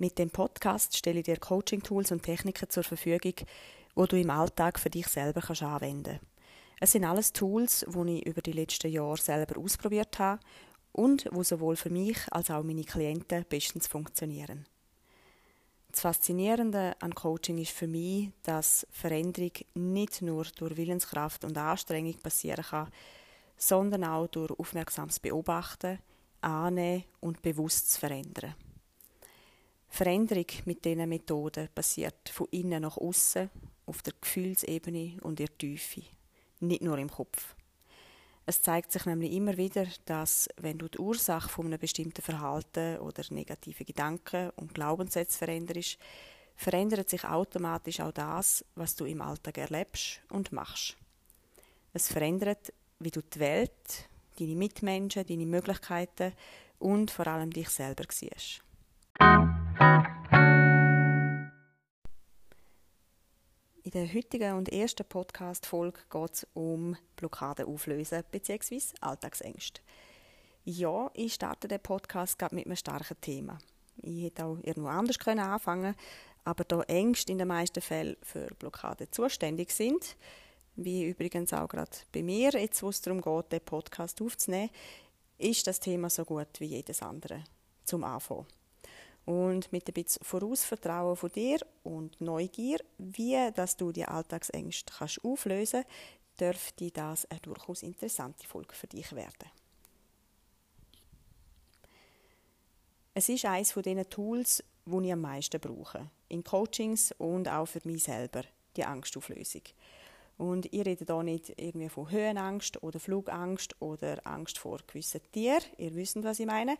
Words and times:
Mit 0.00 0.16
dem 0.16 0.30
Podcast 0.30 0.96
stelle 0.96 1.18
ich 1.18 1.24
dir 1.24 1.38
Coaching-Tools 1.38 2.12
und 2.12 2.22
Techniken 2.22 2.70
zur 2.70 2.84
Verfügung, 2.84 3.34
wo 3.96 4.06
du 4.06 4.16
im 4.16 4.30
Alltag 4.30 4.78
für 4.78 4.90
dich 4.90 5.08
selber 5.08 5.40
kannst 5.40 5.64
anwenden 5.64 6.20
Es 6.78 6.92
sind 6.92 7.04
alles 7.04 7.32
Tools, 7.32 7.84
die 7.84 8.18
ich 8.18 8.26
über 8.26 8.40
die 8.40 8.52
letzten 8.52 8.92
Jahre 8.92 9.16
selber 9.16 9.58
ausprobiert 9.58 10.20
habe 10.20 10.40
und 10.92 11.28
wo 11.32 11.42
sowohl 11.42 11.74
für 11.74 11.90
mich 11.90 12.16
als 12.30 12.48
auch 12.48 12.62
meine 12.62 12.84
Klienten 12.84 13.44
bestens 13.48 13.88
funktionieren. 13.88 14.66
Das 15.90 16.02
Faszinierende 16.02 16.94
an 17.00 17.16
Coaching 17.16 17.58
ist 17.58 17.72
für 17.72 17.88
mich, 17.88 18.30
dass 18.44 18.86
Veränderung 18.92 19.50
nicht 19.74 20.22
nur 20.22 20.44
durch 20.44 20.76
Willenskraft 20.76 21.44
und 21.44 21.58
Anstrengung 21.58 22.14
passieren 22.22 22.64
kann, 22.64 22.92
sondern 23.56 24.04
auch 24.04 24.28
durch 24.28 24.56
aufmerksames 24.60 25.18
Beobachten, 25.18 25.98
Annehmen 26.40 27.02
und 27.18 27.42
bewusst 27.42 27.90
zu 27.90 27.98
verändern. 27.98 28.54
Veränderung 29.88 30.46
mit 30.64 30.84
diesen 30.84 31.08
Methoden 31.08 31.68
passiert 31.74 32.28
von 32.28 32.46
innen 32.50 32.82
nach 32.82 32.96
außen, 32.96 33.50
auf 33.86 34.02
der 34.02 34.14
Gefühlsebene 34.20 35.16
und 35.22 35.38
der 35.38 35.56
Tiefe, 35.56 36.02
nicht 36.60 36.82
nur 36.82 36.98
im 36.98 37.10
Kopf. 37.10 37.54
Es 38.46 38.62
zeigt 38.62 38.92
sich 38.92 39.04
nämlich 39.04 39.32
immer 39.32 39.56
wieder, 39.56 39.86
dass 40.06 40.48
wenn 40.56 40.78
du 40.78 40.88
die 40.88 40.98
Ursache 40.98 41.48
von 41.48 41.66
einem 41.66 41.78
bestimmten 41.78 42.22
Verhalten 42.22 42.98
oder 42.98 43.22
negativen 43.30 43.84
Gedanken 43.84 44.50
und 44.56 44.74
Glaubenssätze 44.74 45.36
veränderst, 45.36 45.98
verändert 46.56 47.10
sich 47.10 47.24
automatisch 47.24 48.00
auch 48.00 48.12
das, 48.12 48.64
was 48.74 48.96
du 48.96 49.04
im 49.04 49.20
Alltag 49.20 49.58
erlebst 49.58 50.20
und 50.30 50.50
machst. 50.52 50.96
Es 51.92 52.08
verändert, 52.08 52.72
wie 52.98 53.10
du 53.10 53.20
die 53.20 53.38
Welt, 53.38 54.08
deine 54.38 54.56
Mitmenschen, 54.56 55.26
deine 55.26 55.46
Möglichkeiten 55.46 56.32
und 56.78 57.10
vor 57.10 57.26
allem 57.26 57.50
dich 57.50 57.68
selber 57.68 58.04
siehst. 58.10 58.62
In 63.88 63.92
der 63.92 64.12
heutigen 64.12 64.52
und 64.52 64.70
ersten 64.70 65.06
Podcast-Folge 65.06 66.00
geht 66.10 66.34
es 66.34 66.46
um 66.52 66.94
Blockaden 67.16 67.64
auflösen 67.64 68.22
bzw. 68.30 68.82
Alltagsängste. 69.00 69.80
Ja, 70.66 71.10
ich 71.14 71.32
starte 71.32 71.68
den 71.68 71.80
Podcast 71.80 72.36
mit 72.52 72.66
einem 72.66 72.76
starken 72.76 73.18
Thema. 73.22 73.56
Ich 74.02 74.24
hätte 74.24 74.44
auch 74.44 74.58
irgendwo 74.62 74.88
anders 74.88 75.18
können 75.18 75.40
anfangen 75.40 75.94
aber 76.44 76.64
da 76.64 76.82
Ängste 76.82 77.32
in 77.32 77.38
den 77.38 77.48
meisten 77.48 77.80
Fällen 77.80 78.18
für 78.20 78.48
Blockaden 78.58 79.10
zuständig 79.10 79.70
sind, 79.70 80.18
wie 80.76 81.08
übrigens 81.08 81.54
auch 81.54 81.68
gerade 81.68 81.92
bei 82.12 82.22
mir, 82.22 82.50
jetzt 82.50 82.82
wo 82.82 82.90
es 82.90 83.00
darum 83.00 83.22
geht, 83.22 83.52
den 83.52 83.62
Podcast 83.62 84.20
aufzunehmen, 84.20 84.68
ist 85.38 85.66
das 85.66 85.80
Thema 85.80 86.10
so 86.10 86.26
gut 86.26 86.60
wie 86.60 86.66
jedes 86.66 87.00
andere 87.00 87.42
zum 87.84 88.04
Anfang. 88.04 88.44
Und 89.28 89.70
mit 89.72 89.86
ein 89.86 89.92
bisschen 89.92 90.24
Vorausvertrauen 90.24 91.14
von 91.14 91.30
dir 91.30 91.58
und 91.82 92.18
Neugier, 92.18 92.78
wie 92.96 93.36
dass 93.54 93.76
du 93.76 93.92
die 93.92 94.06
Alltagsängste 94.06 94.90
kannst 94.90 95.22
auflösen 95.22 95.82
kannst, 95.82 96.40
dürfte 96.40 96.90
das 96.90 97.30
eine 97.30 97.40
durchaus 97.40 97.82
interessante 97.82 98.46
Folge 98.46 98.74
für 98.74 98.86
dich 98.86 99.14
werden. 99.14 99.50
Es 103.12 103.28
ist 103.28 103.44
eines 103.44 103.72
von 103.72 103.82
diesen 103.82 104.08
Tools, 104.08 104.64
die 104.86 105.04
ich 105.04 105.12
am 105.12 105.20
meisten 105.20 105.60
brauche. 105.60 106.08
In 106.30 106.42
Coachings 106.42 107.12
und 107.18 107.48
auch 107.48 107.66
für 107.66 107.82
mich 107.84 108.04
selber, 108.04 108.44
die 108.76 108.86
Angstauflösung. 108.86 109.62
Und 110.38 110.72
ich 110.72 110.86
rede 110.86 111.04
hier 111.04 111.22
nicht 111.22 111.52
irgendwie 111.60 111.90
von 111.90 112.10
Höhenangst 112.10 112.82
oder 112.82 112.98
Flugangst 112.98 113.76
oder 113.82 114.26
Angst 114.26 114.56
vor 114.58 114.78
gewissen 114.86 115.20
Tieren, 115.32 115.60
ihr 115.76 115.94
wisst, 115.94 116.22
was 116.22 116.40
ich 116.40 116.46
meine, 116.46 116.78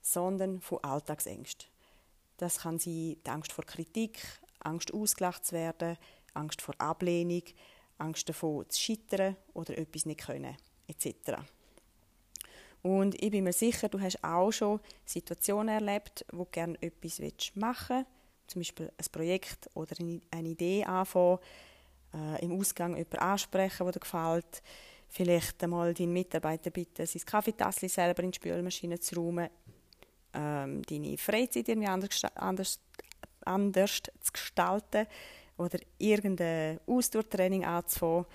sondern 0.00 0.60
von 0.60 0.78
Alltagsängsten. 0.84 1.66
Das 2.38 2.60
kann 2.60 2.78
sein 2.78 3.16
die 3.24 3.30
Angst 3.30 3.52
vor 3.52 3.64
Kritik, 3.64 4.20
Angst 4.60 4.94
ausgelacht 4.94 5.44
zu 5.44 5.52
werden, 5.52 5.98
Angst 6.34 6.62
vor 6.62 6.74
Ablehnung, 6.78 7.42
Angst 7.98 8.28
davor 8.28 8.68
zu 8.68 8.80
scheitern 8.80 9.36
oder 9.54 9.76
etwas 9.76 10.06
nicht 10.06 10.20
können, 10.20 10.56
etc. 10.86 11.42
Und 12.82 13.20
ich 13.20 13.30
bin 13.30 13.44
mir 13.44 13.52
sicher, 13.52 13.88
du 13.88 14.00
hast 14.00 14.22
auch 14.22 14.52
schon 14.52 14.80
Situationen 15.04 15.74
erlebt, 15.74 16.24
wo 16.32 16.44
du 16.44 16.50
gerne 16.50 16.80
etwas 16.80 17.20
machen 17.54 17.96
willst, 17.96 18.08
zum 18.46 18.60
Beispiel 18.60 18.92
ein 18.96 19.06
Projekt 19.12 19.68
oder 19.74 19.96
eine 20.30 20.48
Idee 20.48 20.84
anfangen, 20.84 21.38
äh, 22.14 22.44
im 22.44 22.58
Ausgang 22.58 22.96
jemanden 22.96 23.18
ansprechen, 23.18 23.84
der 23.84 23.92
dir 23.92 24.00
gefällt, 24.00 24.62
vielleicht 25.08 25.62
einmal 25.62 25.92
deinen 25.92 26.12
Mitarbeiter 26.12 26.70
bitten, 26.70 27.04
sein 27.04 27.22
Kaffeetassel 27.26 27.88
selber 27.88 28.22
in 28.22 28.30
die 28.30 28.36
Spülmaschine 28.36 29.00
zu 29.00 29.16
räumen, 29.16 29.50
ähm, 30.38 30.82
deine 30.82 31.18
Freizeit 31.18 31.68
irgendwie 31.68 31.88
anders, 31.88 32.24
anders, 32.36 32.80
anders 33.44 34.02
zu 34.20 34.32
gestalten 34.32 35.06
oder 35.56 35.78
irgendein 35.98 36.78
Ausdauertraining 36.86 37.64
anzufangen 37.64 38.26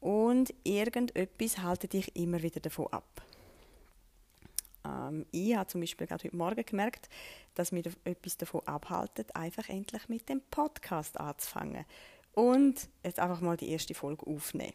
und 0.00 0.54
irgendetwas 0.64 1.62
hält 1.62 1.92
dich 1.92 2.14
immer 2.16 2.42
wieder 2.42 2.60
davon 2.60 2.86
ab. 2.92 3.22
Ähm, 4.84 5.26
ich 5.32 5.56
habe 5.56 5.66
zum 5.66 5.80
Beispiel 5.80 6.06
gerade 6.06 6.24
heute 6.24 6.36
Morgen 6.36 6.64
gemerkt, 6.64 7.08
dass 7.54 7.72
mich 7.72 7.86
etwas 8.04 8.36
davon 8.36 8.66
abhaltet, 8.66 9.34
einfach 9.34 9.68
endlich 9.68 10.08
mit 10.08 10.28
dem 10.28 10.40
Podcast 10.50 11.18
anzufangen 11.18 11.84
und 12.32 12.88
jetzt 13.02 13.18
einfach 13.18 13.40
mal 13.40 13.56
die 13.56 13.70
erste 13.70 13.94
Folge 13.94 14.26
aufnehmen. 14.26 14.72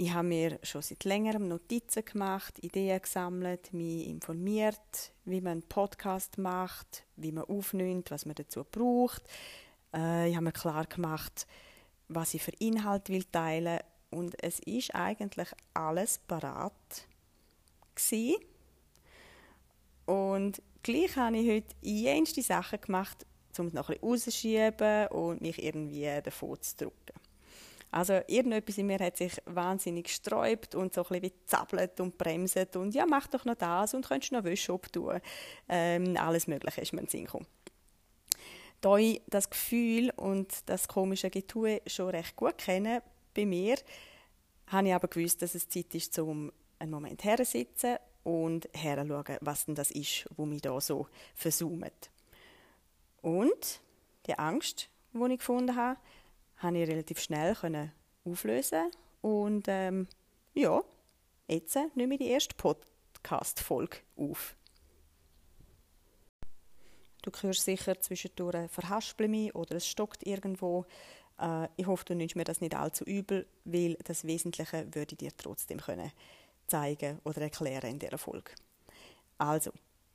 Ich 0.00 0.12
habe 0.12 0.28
mir 0.28 0.60
schon 0.62 0.80
seit 0.80 1.02
längerem 1.02 1.48
Notizen 1.48 2.04
gemacht, 2.04 2.60
Ideen 2.62 3.02
gesammelt, 3.02 3.72
mich 3.72 4.06
informiert, 4.06 5.10
wie 5.24 5.40
man 5.40 5.54
einen 5.54 5.62
Podcast 5.62 6.38
macht, 6.38 7.02
wie 7.16 7.32
man 7.32 7.42
aufnimmt, 7.46 8.12
was 8.12 8.24
man 8.24 8.36
dazu 8.36 8.62
braucht. 8.62 9.24
Äh, 9.92 10.28
ich 10.28 10.36
habe 10.36 10.44
mir 10.44 10.52
klar 10.52 10.86
gemacht, 10.86 11.48
was 12.06 12.32
ich 12.32 12.44
für 12.44 12.52
Inhalt 12.60 13.08
will 13.08 13.24
teilen 13.24 13.80
und 14.10 14.40
es 14.40 14.60
ist 14.60 14.94
eigentlich 14.94 15.48
alles 15.74 16.18
parat 16.18 17.08
Und 20.06 20.62
gleich 20.84 21.16
habe 21.16 21.38
ich 21.38 21.50
heute 21.50 21.74
jenste 21.82 22.42
Sachen 22.42 22.80
gemacht, 22.80 23.26
um 23.58 23.66
es 23.66 23.72
noch 23.72 23.88
ein 23.88 23.94
bisschen 23.96 24.10
rauszuschieben 24.10 25.08
und 25.08 25.40
mich 25.40 25.60
irgendwie 25.60 26.08
davor 26.22 26.60
zu 26.60 26.76
drücken. 26.76 27.27
Also 27.90 28.20
irgendetwas 28.26 28.78
in 28.78 28.86
mir 28.86 28.98
hat 28.98 29.16
sich 29.16 29.32
wahnsinnig 29.46 30.04
gesträubt 30.04 30.74
und 30.74 30.92
so 30.92 31.04
ein 31.08 31.20
bisschen 31.20 31.90
und 32.00 32.18
bremset 32.18 32.76
und 32.76 32.94
ja, 32.94 33.06
mach 33.06 33.26
doch 33.28 33.44
noch 33.44 33.54
das 33.54 33.94
und 33.94 34.06
könntest 34.06 34.32
noch 34.32 34.44
Wäsche 34.44 34.72
abtun. 34.72 35.20
Ähm, 35.68 36.16
alles 36.18 36.46
Mögliche 36.46 36.82
ist 36.82 36.92
mir 36.92 37.00
in 37.00 37.06
den 37.06 37.10
Sinn 37.10 37.24
gekommen. 37.24 37.46
Da 38.80 38.96
ich 38.96 39.22
das 39.26 39.50
Gefühl 39.50 40.10
und 40.16 40.48
das 40.66 40.86
komische 40.86 41.30
Getue 41.30 41.80
schon 41.86 42.10
recht 42.10 42.36
gut 42.36 42.58
kenne 42.58 43.02
bei 43.34 43.46
mir, 43.46 43.76
habe 44.68 44.88
ich 44.88 44.94
aber 44.94 45.08
gewusst, 45.08 45.42
dass 45.42 45.54
es 45.54 45.68
Zeit 45.68 45.94
ist, 45.94 46.18
um 46.18 46.52
einen 46.78 46.90
Moment 46.90 47.24
herzusitzen 47.24 47.96
und 48.22 48.68
herzuschauen, 48.74 49.38
was 49.40 49.64
denn 49.64 49.74
das 49.74 49.90
ist, 49.90 50.28
wo 50.36 50.44
mich 50.44 50.62
da 50.62 50.78
so 50.80 51.08
versucht. 51.34 52.10
Und 53.22 53.80
die 54.26 54.38
Angst, 54.38 54.90
die 55.12 55.32
ich 55.32 55.38
gefunden 55.38 55.74
habe, 55.74 55.98
konnte 56.60 56.80
ich 56.80 56.88
relativ 56.88 57.20
schnell 57.20 57.56
auflösen 58.24 58.90
und 59.20 59.66
ähm, 59.68 60.06
ja, 60.54 60.82
jetzt 61.46 61.78
nehme 61.94 62.14
ich 62.14 62.20
die 62.20 62.28
erste 62.28 62.54
Podcast-Folge 62.56 63.98
auf. 64.16 64.56
Du 67.22 67.30
hörst 67.42 67.64
sicher 67.64 68.00
zwischendurch 68.00 68.70
verhaspeln 68.70 69.30
mich 69.30 69.54
oder 69.54 69.76
es 69.76 69.86
stockt 69.86 70.26
irgendwo. 70.26 70.86
Äh, 71.40 71.68
ich 71.76 71.86
hoffe, 71.86 72.04
du 72.04 72.14
nimmst 72.14 72.36
mir 72.36 72.44
das 72.44 72.60
nicht 72.60 72.74
allzu 72.74 73.04
übel, 73.04 73.46
weil 73.64 73.94
das 74.04 74.24
Wesentliche 74.24 74.86
würde 74.94 75.12
ich 75.12 75.18
dir 75.18 75.36
trotzdem 75.36 75.78
können 75.78 76.12
zeigen 76.66 77.18
oder 77.24 77.42
erklären 77.42 77.90
in 77.90 77.98
dieser 77.98 78.18
Folge. 78.18 78.52
Also, 79.38 79.72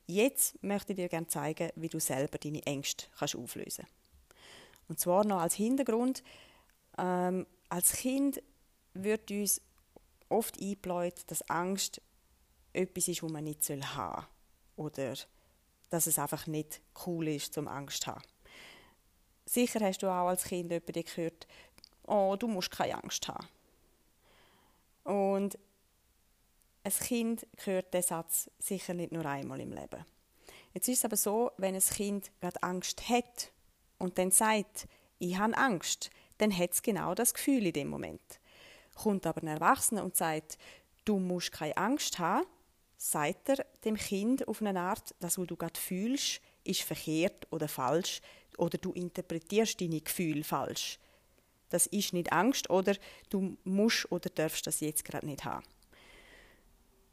jetzt 0.08 0.62
möchte 0.64 0.94
ich 0.94 0.98
dir 0.98 1.10
gerne 1.10 1.28
zeigen, 1.28 1.72
wie 1.76 1.90
du 1.90 2.00
selber 2.00 2.38
deine 2.38 2.64
Ängste 2.66 3.08
kannst 3.20 3.36
auflösen 3.36 3.86
kannst. 3.86 4.03
Und 4.88 5.00
zwar 5.00 5.26
noch 5.26 5.40
als 5.40 5.56
Hintergrund. 5.56 6.24
Ähm, 6.98 7.48
als 7.70 7.94
Kind 7.94 8.42
wird 8.94 9.32
uns 9.32 9.62
oft 10.30 10.60
eingebläut, 10.60 11.22
dass 11.28 11.50
Angst 11.50 12.02
etwas 12.74 13.08
ist, 13.08 13.24
was 13.24 13.32
man 13.32 13.44
nicht 13.44 13.68
haben 13.70 13.82
soll. 13.82 14.26
Oder 14.76 15.14
dass 15.90 16.08
es 16.08 16.18
einfach 16.18 16.48
nicht 16.48 16.82
cool 17.06 17.28
ist, 17.28 17.54
zum 17.54 17.68
Angst 17.68 18.04
zu 18.04 18.12
haben. 18.12 18.24
Sicher 19.46 19.80
hast 19.82 20.02
du 20.02 20.08
auch 20.08 20.28
als 20.28 20.46
Kind 20.46 20.72
jemanden 20.72 21.04
gehört, 21.04 21.48
oh, 22.08 22.36
du 22.38 22.48
musst 22.48 22.72
keine 22.72 23.04
Angst 23.04 23.28
haben. 23.28 23.48
Und 25.04 25.58
ein 26.84 26.92
Kind 26.92 27.46
hört 27.64 27.94
diesen 27.94 28.08
Satz 28.08 28.50
sicher 28.60 28.94
nicht 28.94 29.12
nur 29.12 29.26
einmal 29.26 29.60
im 29.60 29.72
Leben. 29.72 30.06
Jetzt 30.74 30.88
ist 30.88 31.00
es 31.00 31.06
aber 31.06 31.18
so, 31.18 31.52
wenn 31.58 31.76
ein 31.76 31.82
Kind 31.82 32.32
gerade 32.42 32.62
Angst 32.64 33.08
hat 33.10 33.52
und 34.04 34.18
dann 34.18 34.32
sagt, 34.32 34.90
ich 35.18 35.38
habe 35.38 35.58
Angst, 35.58 36.10
dann 36.38 36.56
hat 36.56 36.74
es 36.74 36.82
genau 36.82 37.16
das 37.16 37.34
Gefühl 37.34 37.68
in 37.68 37.74
dem 37.74 37.88
Moment. 37.88 38.22
Kommt 38.96 39.26
aber 39.26 39.42
ein 39.42 39.48
Erwachsener 39.48 40.04
und 40.04 40.18
sagt, 40.18 40.58
du 41.06 41.20
musst 41.20 41.54
keine 41.54 41.78
Angst 41.78 42.20
haben, 42.20 42.46
sagt 42.98 43.48
er 43.48 43.66
dem 43.86 43.96
Kind 43.96 44.46
auf 44.46 44.62
eine 44.62 44.78
Art, 44.78 45.16
das, 45.22 45.38
was 45.38 45.48
du 45.48 45.56
gerade 45.56 45.80
fühlst, 45.80 46.42
ist 46.66 46.82
verkehrt 46.82 47.48
oder 47.50 47.70
falsch 47.70 48.20
oder 48.58 48.78
du 48.78 48.92
interpretierst 48.92 49.80
deine 49.80 50.02
Gefühle 50.02 50.44
falsch. 50.44 51.00
Das 51.70 51.86
ist 51.88 52.12
nicht 52.12 52.34
Angst 52.34 52.70
oder 52.70 52.98
du 53.30 53.56
musst 53.64 54.12
oder 54.12 54.30
darfst 54.30 54.68
das 54.68 54.82
jetzt 54.82 55.06
gerade 55.06 55.26
nicht 55.26 55.46
haben. 55.46 55.66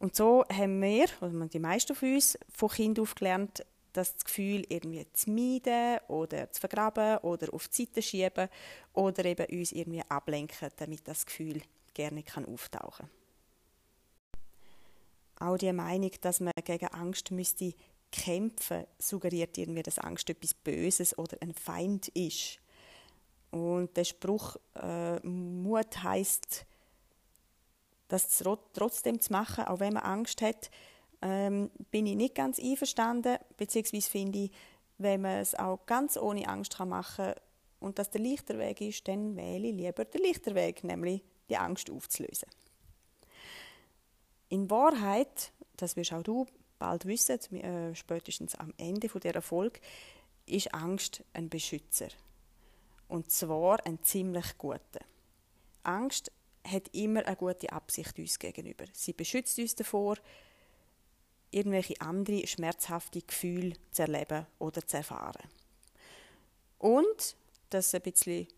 Und 0.01 0.17
so 0.17 0.45
haben 0.53 0.83
wir, 0.83 1.07
oder 1.21 1.47
die 1.47 1.61
meisten 1.61 1.95
von 1.95 2.15
uns, 2.15 2.37
von 2.53 2.69
Kind 2.69 2.99
auf 2.99 3.15
gelernt, 3.15 3.65
das 3.93 4.17
Gefühl 4.25 4.65
irgendwie 4.69 5.07
zu 5.13 5.31
meiden 5.31 5.99
oder 6.09 6.51
zu 6.51 6.61
vergraben 6.61 7.19
oder 7.19 7.53
auf 7.53 7.69
die 7.69 7.85
Seite 7.85 8.03
schieben 8.03 8.49
oder 8.93 9.25
eben 9.25 9.47
uns 9.47 9.73
irgendwie 9.73 10.03
ablenken, 10.09 10.69
damit 10.77 11.07
das 11.07 11.27
Gefühl 11.27 11.63
gerne 11.95 12.23
kann 12.23 12.47
auftauchen 12.47 13.09
Auch 15.39 15.57
die 15.57 15.73
Meinung, 15.73 16.13
dass 16.21 16.41
man 16.41 16.53
gegen 16.65 16.89
Angst 16.89 17.31
müsste 17.31 17.75
kämpfen, 18.13 18.87
suggeriert 18.99 19.57
irgendwie, 19.59 19.83
dass 19.83 19.99
Angst 19.99 20.31
etwas 20.31 20.55
Böses 20.55 21.17
oder 21.19 21.37
ein 21.41 21.55
Feind 21.55 22.09
ist. 22.09 22.59
Und 23.51 23.97
der 23.97 24.05
Spruch 24.05 24.57
äh, 24.75 25.19
Mut 25.27 26.03
heißt, 26.03 26.67
das 28.09 28.43
trotzdem 28.73 29.21
zu 29.21 29.33
machen, 29.33 29.65
auch 29.65 29.81
wenn 29.81 29.95
man 29.95 30.03
Angst 30.03 30.43
hat, 30.43 30.71
ähm, 31.23 31.71
bin 31.91 32.07
ich 32.07 32.17
nicht 32.17 32.35
ganz 32.35 32.59
einverstanden, 32.59 33.39
beziehungsweise 33.57 34.11
finde 34.11 34.39
ich, 34.45 34.51
wenn 34.99 35.23
man 35.23 35.39
es 35.39 35.55
auch 35.55 35.85
ganz 35.87 36.17
ohne 36.17 36.47
Angst 36.49 36.79
machen 36.79 37.27
kann 37.27 37.35
und 37.81 37.99
das 37.99 38.11
der 38.11 38.21
leichter 38.21 38.59
Weg 38.59 38.81
ist, 38.81 39.09
dann 39.09 39.37
wähle 39.37 39.69
ich 39.69 39.75
lieber 39.75 40.05
den 40.05 40.23
leichter 40.23 40.55
Weg, 40.55 40.85
nämlich 40.85 41.23
die 41.49 41.57
Angst 41.57 41.91
aufzulösen. 41.91 42.49
In 44.49 44.69
Wahrheit, 44.71 45.53
das 45.77 45.97
wirst 45.97 46.13
auch 46.13 46.23
du 46.23 46.47
bald 46.79 47.07
wissen, 47.07 47.39
äh, 47.55 47.95
spätestens 47.95 48.55
am 48.55 48.73
Ende 48.77 49.09
dieser 49.09 49.43
Folge, 49.43 49.81
ist 50.47 50.75
Angst 50.75 51.23
ein 51.33 51.49
Beschützer. 51.49 52.09
Und 53.09 53.31
zwar 53.31 53.85
ein 53.87 54.03
ziemlich 54.03 54.59
guter. 54.59 55.01
Angst 55.83 56.31
hat 56.65 56.89
immer 56.93 57.25
eine 57.27 57.37
gute 57.37 57.73
Absicht 57.73 58.19
uns 58.19 58.39
gegenüber. 58.39 58.85
Sie 58.93 59.13
beschützt 59.13 59.59
uns 59.59 59.75
davor, 59.75 60.17
irgendwelche 61.51 62.01
andere 62.01 62.47
schmerzhafte 62.47 63.23
Gefühle 63.23 63.75
zu 63.91 64.03
erleben 64.03 64.47
oder 64.59 64.87
zu 64.87 64.99
erfahren. 64.99 65.49
Und 66.79 67.37
das 67.71 67.95
ein 67.95 68.03
bisschen 68.03 68.49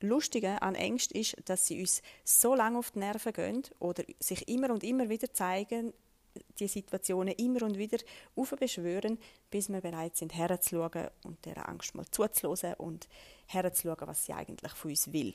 Lustige 0.00 0.60
an 0.62 0.74
Ängsten 0.74 1.20
ist, 1.20 1.36
dass 1.44 1.66
sie 1.66 1.80
uns 1.80 2.02
so 2.24 2.54
lange 2.54 2.78
auf 2.78 2.90
die 2.90 3.00
Nerven 3.00 3.32
gehen 3.32 3.62
oder 3.78 4.02
sich 4.18 4.48
immer 4.48 4.70
und 4.70 4.82
immer 4.82 5.08
wieder 5.08 5.32
zeigen, 5.32 5.92
die 6.58 6.68
Situationen 6.68 7.34
immer 7.34 7.62
und 7.62 7.76
wieder 7.76 7.98
aufbeschwören, 8.34 9.18
bis 9.50 9.68
wir 9.68 9.80
bereit 9.80 10.16
sind, 10.16 10.34
herzuschauen 10.34 11.08
und 11.24 11.44
der 11.44 11.68
Angst 11.68 11.94
mal 11.94 12.06
zuzulassen 12.10 12.74
und 12.74 13.08
herzuschauen, 13.46 14.08
was 14.08 14.24
sie 14.24 14.32
eigentlich 14.32 14.72
von 14.72 14.90
uns 14.90 15.12
will. 15.12 15.34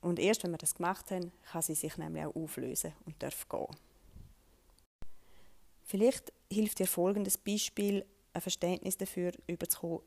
Und 0.00 0.18
erst 0.18 0.44
wenn 0.44 0.52
wir 0.52 0.58
das 0.58 0.74
gemacht 0.74 1.10
haben, 1.10 1.32
kann 1.50 1.62
sie 1.62 1.74
sich 1.74 1.96
nämlich 1.96 2.24
auch 2.24 2.34
auflösen 2.34 2.92
und 3.04 3.22
darf 3.22 3.48
gehen. 3.48 3.66
Vielleicht 5.88 6.34
hilft 6.52 6.80
dir 6.80 6.86
folgendes 6.86 7.38
Beispiel, 7.38 8.04
ein 8.34 8.42
Verständnis 8.42 8.98
dafür 8.98 9.32
überzukommen, 9.46 10.00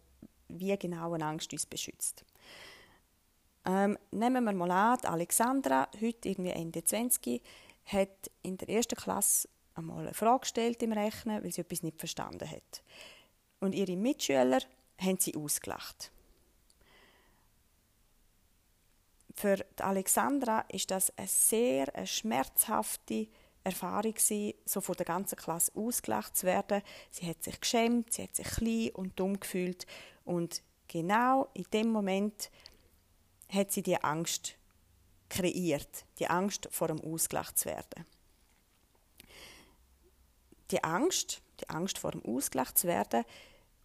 wie 0.47 0.77
genau 0.77 1.13
eine 1.13 1.25
Angst 1.25 1.51
uns 1.51 1.65
beschützt. 1.65 2.23
Ähm, 3.65 3.97
nehmen 4.11 4.43
wir 4.43 4.53
mal 4.53 4.69
an, 4.69 4.99
Alexandra, 5.05 5.89
heute 5.99 6.29
irgendwie 6.29 6.51
Ende 6.51 6.83
20, 6.83 7.41
hat 7.85 8.29
in 8.43 8.57
der 8.57 8.69
ersten 8.69 8.95
Klasse 8.95 9.49
einmal 9.73 10.05
eine 10.05 10.13
Frage 10.13 10.41
gestellt 10.41 10.83
im 10.83 10.93
Rechnen, 10.93 11.43
weil 11.43 11.51
sie 11.51 11.61
etwas 11.61 11.81
nicht 11.81 11.97
verstanden 11.97 12.49
hat. 12.49 12.83
Und 13.59 13.73
ihre 13.73 13.95
Mitschüler 13.95 14.59
haben 14.99 15.17
sie 15.19 15.35
ausgelacht. 15.35 16.11
Für 19.33 19.65
Alexandra 19.77 20.61
ist 20.69 20.91
das 20.91 21.17
eine 21.17 21.27
sehr 21.27 21.95
eine 21.95 22.05
schmerzhafte 22.05 23.27
Erfahrung 23.63 24.13
gewesen, 24.13 24.53
so 24.65 24.81
von 24.81 24.95
der 24.95 25.05
ganzen 25.05 25.35
Klasse 25.35 25.71
ausgelacht 25.75 26.35
zu 26.35 26.45
werden. 26.45 26.81
Sie 27.09 27.27
hat 27.27 27.43
sich 27.43 27.59
geschämt, 27.59 28.13
sie 28.13 28.23
hat 28.23 28.35
sich 28.35 28.47
klein 28.47 28.89
und 28.93 29.19
dumm 29.19 29.39
gefühlt 29.39 29.85
und 30.25 30.61
genau 30.87 31.49
in 31.53 31.65
dem 31.73 31.89
Moment 31.89 32.49
hat 33.49 33.71
sie 33.71 33.83
die 33.83 34.01
Angst 34.03 34.55
kreiert, 35.29 36.05
die 36.19 36.27
Angst 36.27 36.67
vor 36.71 36.87
dem 36.87 36.99
ausgelacht 37.01 37.57
zu 37.57 37.65
werden. 37.65 38.05
Die 40.71 40.83
Angst, 40.83 41.41
die 41.59 41.69
Angst 41.69 41.97
vor 41.97 42.11
dem 42.11 42.25
ausgelacht 42.25 42.77
zu 42.77 42.87
werden, 42.87 43.23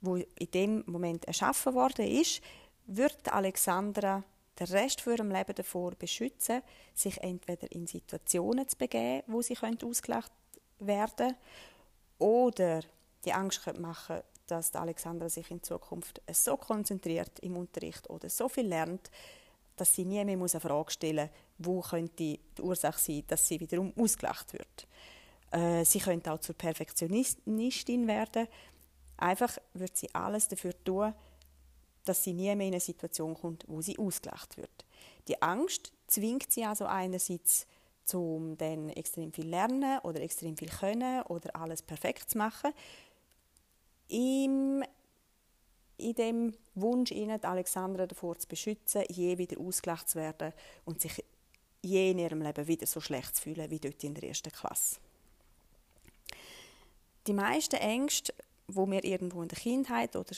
wo 0.01 0.17
in 0.17 0.51
dem 0.53 0.85
Moment 0.87 1.25
erschaffen 1.25 1.75
worden 1.75 2.07
ist, 2.07 2.41
wird 2.87 3.33
Alexandra 3.33 4.23
den 4.59 4.67
Rest 4.69 5.01
von 5.01 5.15
ihrem 5.15 5.31
Leben 5.31 5.55
davor 5.55 5.93
beschützen, 5.93 6.63
sich 6.95 7.23
entweder 7.23 7.71
in 7.73 7.87
Situationen 7.87 8.69
zu 8.69 8.77
begeben, 8.77 9.23
wo 9.27 9.43
sie 9.43 9.57
ausgelacht 9.57 10.33
werden 10.79 11.35
oder 12.19 12.81
die 13.25 13.33
Angst 13.33 13.67
machen, 13.79 14.23
dass 14.47 14.75
Alexandra 14.75 15.29
sich 15.29 15.51
in 15.51 15.63
Zukunft 15.63 16.23
so 16.33 16.57
konzentriert 16.57 17.39
im 17.41 17.57
Unterricht 17.57 18.09
oder 18.09 18.29
so 18.29 18.49
viel 18.49 18.67
lernt, 18.67 19.11
dass 19.77 19.95
sie 19.95 20.05
nie 20.05 20.25
mehr 20.25 20.39
eine 20.39 20.61
Frage 20.61 20.91
stellen 20.91 21.29
muss, 21.59 21.93
wo 21.93 21.97
die 22.19 22.41
Ursache 22.61 22.99
sein, 22.99 23.25
dass 23.27 23.47
sie 23.47 23.61
wiederum 23.61 23.93
ausgelacht 23.99 24.53
wird. 24.53 24.87
Äh, 25.51 25.85
sie 25.85 25.99
könnte 25.99 26.33
auch 26.33 26.41
zur 26.41 26.55
Perfektionistin 26.55 28.07
werden. 28.07 28.49
Einfach 29.19 29.59
wird 29.75 29.97
sie 29.97 30.15
alles 30.15 30.49
dafür 30.49 30.73
tun, 30.85 31.15
dass 32.09 32.25
sie 32.25 32.33
nie 32.33 32.55
mehr 32.55 32.67
in 32.67 32.75
eine 32.75 32.81
Situation 32.81 33.35
kommt, 33.35 33.65
wo 33.69 33.83
sie 33.83 33.99
ausgelacht 33.99 34.57
wird. 34.57 34.85
Die 35.29 35.41
Angst 35.43 35.93
zwingt 36.07 36.53
sie 36.53 36.65
also 36.65 36.87
einerseits 36.87 37.67
zum 38.05 38.57
dann 38.57 38.89
extrem 38.91 39.33
viel 39.33 39.49
lernen 39.49 39.99
oder 40.01 40.21
extrem 40.21 40.57
viel 40.57 40.69
können 40.69 41.23
oder 41.23 41.55
alles 41.57 41.83
perfekt 41.83 42.31
zu 42.31 42.39
machen. 42.39 42.73
Im, 44.09 44.85
in 45.99 46.15
dem 46.15 46.55
Wunsch, 46.77 47.11
ihnen 47.11 47.43
Alexandra 47.43 48.07
davor 48.07 48.39
zu 48.39 48.47
beschützen, 48.47 49.03
je 49.09 49.37
wieder 49.39 49.61
ausgelacht 49.61 50.09
zu 50.09 50.19
werden 50.19 50.53
und 50.85 51.01
sich 51.01 51.25
je 51.83 52.13
in 52.13 52.19
ihrem 52.19 52.43
Leben 52.43 52.67
wieder 52.69 52.87
so 52.87 53.01
schlecht 53.01 53.37
zu 53.37 53.43
fühlen 53.43 53.71
wie 53.71 53.81
dort 53.81 54.03
in 54.05 54.15
der 54.15 54.29
ersten 54.29 54.53
Klasse. 54.53 54.97
Die 57.27 57.33
meisten 57.33 57.77
Ängste, 57.77 58.33
wo 58.69 58.89
wir 58.89 59.03
irgendwo 59.05 59.43
in 59.43 59.49
der 59.49 59.59
Kindheit 59.59 60.15
oder 60.15 60.33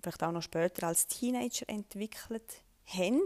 vielleicht 0.00 0.22
auch 0.22 0.32
noch 0.32 0.42
später 0.42 0.86
als 0.86 1.06
Teenager 1.06 1.68
entwickelt 1.68 2.62
haben, 2.86 3.22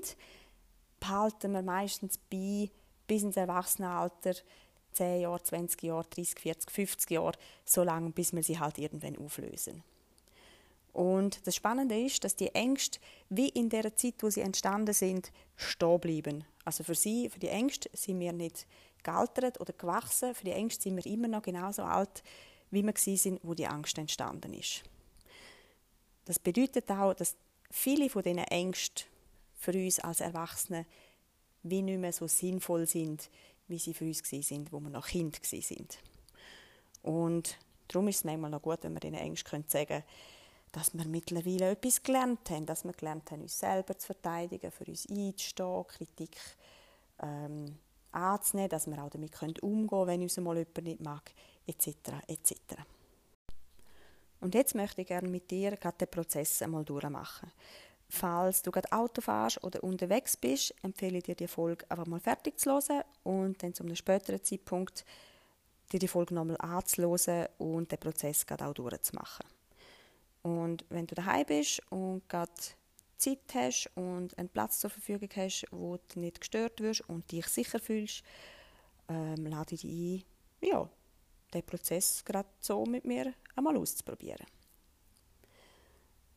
behalten 1.00 1.52
wir 1.52 1.62
meistens 1.62 2.18
bei 2.30 2.70
bis 3.06 3.22
ins 3.22 3.36
Erwachsenenalter 3.36 4.34
10 4.92 5.22
Jahre, 5.22 5.42
20 5.42 5.82
Jahre, 5.82 6.04
30, 6.08 6.38
40, 6.38 6.70
50 6.70 7.10
Jahre, 7.10 7.38
so 7.64 7.82
lange, 7.82 8.10
bis 8.10 8.32
wir 8.32 8.42
sie 8.42 8.58
halt 8.58 8.78
irgendwann 8.78 9.18
auflösen. 9.18 9.82
Und 10.92 11.46
das 11.46 11.56
Spannende 11.56 11.98
ist, 11.98 12.22
dass 12.22 12.36
die 12.36 12.54
Ängste, 12.54 13.00
wie 13.30 13.48
in 13.48 13.70
der 13.70 13.96
Zeit, 13.96 14.14
wo 14.20 14.28
sie 14.28 14.42
entstanden 14.42 14.92
sind, 14.92 15.32
stehen 15.56 16.00
bleiben. 16.00 16.44
Also 16.64 16.84
für 16.84 16.94
sie, 16.94 17.30
für 17.30 17.38
die 17.38 17.48
Ängste 17.48 17.88
sind 17.94 18.20
wir 18.20 18.32
nicht 18.32 18.66
gealtert 19.02 19.60
oder 19.60 19.72
gewachsen, 19.72 20.34
für 20.34 20.44
die 20.44 20.52
Ängste 20.52 20.82
sind 20.82 20.96
wir 20.96 21.10
immer 21.10 21.28
noch 21.28 21.42
genauso 21.42 21.82
alt, 21.82 22.22
wie 22.70 22.82
wir 22.82 22.94
sind, 22.96 23.40
wo 23.42 23.54
die 23.54 23.66
Angst 23.66 23.98
entstanden 23.98 24.52
ist. 24.52 24.82
Das 26.24 26.38
bedeutet 26.38 26.90
auch, 26.90 27.14
dass 27.14 27.36
viele 27.70 28.08
von 28.08 28.22
diesen 28.22 28.38
Ängsten 28.38 29.06
für 29.58 29.72
uns 29.72 29.98
als 30.00 30.20
Erwachsene 30.20 30.86
wie 31.62 31.82
nicht 31.82 31.98
mehr 31.98 32.12
so 32.12 32.26
sinnvoll 32.26 32.86
sind, 32.86 33.30
wie 33.68 33.78
sie 33.78 33.94
für 33.94 34.04
uns 34.04 34.18
sind, 34.18 34.72
wo 34.72 34.80
wir 34.80 34.90
noch 34.90 35.06
Kind 35.06 35.38
sind. 35.44 35.98
Und 37.02 37.58
darum 37.88 38.08
ist 38.08 38.16
es 38.16 38.24
manchmal 38.24 38.50
noch 38.50 38.62
gut, 38.62 38.78
wenn 38.82 38.92
wir 38.92 39.00
diesen 39.00 39.14
Ängsten 39.14 39.64
sagen 39.68 39.86
können, 39.86 40.04
dass 40.72 40.94
wir 40.94 41.04
mittlerweile 41.04 41.70
etwas 41.72 42.02
gelernt 42.02 42.48
haben, 42.50 42.66
dass 42.66 42.84
wir 42.84 42.92
gelernt 42.92 43.30
haben, 43.30 43.42
uns 43.42 43.58
selber 43.58 43.96
zu 43.96 44.06
verteidigen, 44.06 44.70
für 44.70 44.84
uns 44.84 45.06
einzustehen, 45.08 45.86
Kritik 45.86 46.36
ähm, 47.22 47.76
anzunehmen, 48.10 48.70
dass 48.70 48.86
wir 48.86 49.02
auch 49.02 49.10
damit 49.10 49.38
umgehen 49.62 49.88
können, 49.88 50.06
wenn 50.06 50.22
uns 50.22 50.36
mal 50.38 50.56
jemand 50.56 50.82
nicht 50.82 51.00
mag, 51.00 51.32
etc. 51.66 51.88
etc. 52.26 52.54
Und 54.42 54.56
jetzt 54.56 54.74
möchte 54.74 55.00
ich 55.00 55.06
gerne 55.06 55.28
mit 55.28 55.50
dir 55.52 55.70
den 55.70 56.08
Prozess 56.08 56.62
einmal 56.62 56.84
durchmachen. 56.84 57.52
Falls 58.08 58.60
du 58.60 58.72
gerade 58.72 58.90
Auto 58.90 59.20
fährst 59.20 59.62
oder 59.62 59.82
unterwegs 59.84 60.36
bist, 60.36 60.74
empfehle 60.82 61.18
ich 61.18 61.24
dir 61.24 61.36
die 61.36 61.46
Folge 61.46 61.88
einfach 61.88 62.06
mal 62.06 62.18
fertig 62.18 62.58
zu 62.58 62.70
hören 62.70 63.04
und 63.22 63.62
dann 63.62 63.72
zu 63.72 63.84
einem 63.84 63.94
späteren 63.94 64.42
Zeitpunkt 64.42 65.04
dir 65.92 66.00
die 66.00 66.08
Folge 66.08 66.34
nochmal 66.34 66.56
anzuhören 66.58 67.46
und 67.58 67.92
den 67.92 68.00
Prozess 68.00 68.44
gerade 68.44 68.66
auch 68.66 68.74
durchzumachen. 68.74 69.46
Und 70.42 70.84
wenn 70.88 71.06
du 71.06 71.14
daheim 71.14 71.46
bist 71.46 71.80
und 71.90 72.28
gerade 72.28 72.50
Zeit 73.18 73.38
hast 73.54 73.90
und 73.94 74.36
einen 74.36 74.48
Platz 74.48 74.80
zur 74.80 74.90
Verfügung 74.90 75.30
hast, 75.36 75.66
wo 75.70 75.98
du 76.12 76.18
nicht 76.18 76.40
gestört 76.40 76.80
wirst 76.80 77.08
und 77.08 77.30
dich 77.30 77.46
sicher 77.46 77.78
fühlst, 77.78 78.24
ähm, 79.08 79.46
lade 79.46 79.76
ich 79.76 79.82
dich 79.82 80.24
ein, 80.60 80.68
ja, 80.68 80.90
den 81.52 81.64
Prozess 81.64 82.24
gerade 82.24 82.48
so 82.60 82.84
mit 82.84 83.04
mir 83.04 83.34
einmal 83.56 83.76
auszuprobieren. 83.76 84.46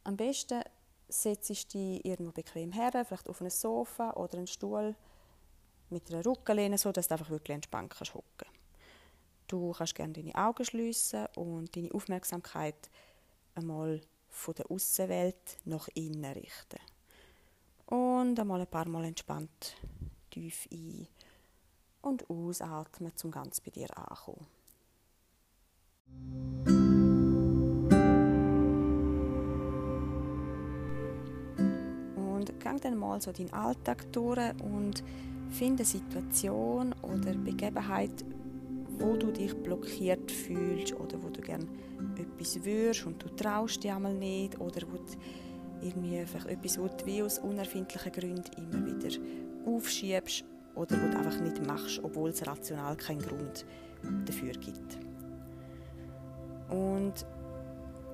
Am 0.03 0.17
besten 0.17 0.61
setzt 1.07 1.49
du 1.49 1.53
dich 1.53 2.05
irgendwo 2.05 2.31
bequem 2.31 2.71
her, 2.71 2.91
vielleicht 2.91 3.29
auf 3.29 3.41
einem 3.41 3.49
Sofa 3.49 4.11
oder 4.11 4.37
einen 4.37 4.47
Stuhl 4.47 4.95
mit 5.89 6.11
einer 6.11 6.25
Rückenlehne, 6.25 6.77
so 6.77 6.91
dass 6.91 7.07
du 7.07 7.13
einfach 7.13 7.29
wirklich 7.29 7.55
entspannt 7.55 7.93
kannst 7.95 8.13
hocken. 8.13 8.47
Du 9.47 9.71
kannst 9.73 9.95
gerne 9.95 10.13
deine 10.13 10.33
Augen 10.35 10.65
schließen 10.65 11.27
und 11.35 11.75
deine 11.75 11.93
Aufmerksamkeit 11.93 12.89
einmal 13.53 14.01
von 14.29 14.55
der 14.55 14.69
Außenwelt 14.69 15.57
nach 15.65 15.87
innen 15.93 16.25
richten. 16.25 16.79
Und 17.85 18.39
einmal 18.39 18.61
ein 18.61 18.67
paar 18.67 18.87
Mal 18.87 19.05
entspannt 19.05 19.75
tief 20.31 20.67
ein 20.71 21.07
und 22.01 22.29
ausatmen, 22.29 23.13
um 23.23 23.31
ganz 23.31 23.61
bei 23.61 23.71
dir 23.71 23.95
anzukommen. 23.97 24.47
Gang 32.75 32.81
dann 32.81 32.97
mal 32.97 33.21
so 33.21 33.31
deinen 33.31 33.53
Alltag 33.53 34.11
durch 34.11 34.51
und 34.61 35.03
finde 35.49 35.83
eine 35.83 35.85
Situation 35.85 36.93
oder 37.01 37.33
Begebenheit, 37.33 38.25
wo 38.99 39.15
du 39.15 39.31
dich 39.31 39.53
blockiert 39.55 40.31
fühlst 40.31 40.93
oder 40.93 41.21
wo 41.21 41.29
du 41.29 41.41
gerne 41.41 41.67
etwas 42.17 42.63
würdest 42.63 43.05
und 43.05 43.21
du 43.21 43.29
traust 43.29 43.83
dich 43.83 43.91
einmal 43.91 44.13
nicht 44.13 44.59
oder 44.59 44.81
wo 44.89 44.97
irgendwie 45.81 46.17
einfach 46.17 46.45
etwas, 46.45 46.79
wo 46.79 46.87
du 46.87 47.05
wie 47.05 47.21
aus 47.21 47.39
unerfindlichen 47.39 48.11
Gründen 48.11 48.51
immer 48.57 48.85
wieder 48.85 49.15
aufschiebst 49.65 50.45
oder 50.75 50.95
wo 51.01 51.11
du 51.11 51.17
einfach 51.17 51.39
nicht 51.41 51.65
machst, 51.65 52.01
obwohl 52.03 52.29
es 52.29 52.45
rational 52.45 52.95
keinen 52.95 53.21
Grund 53.21 53.65
dafür 54.25 54.53
gibt. 54.53 54.97
Und 56.69 57.25